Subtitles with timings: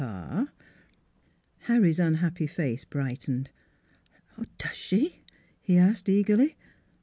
[1.67, 3.51] Harry's unhappy face brightened."
[4.57, 5.21] Does she?"
[5.61, 6.57] he asked eagerly.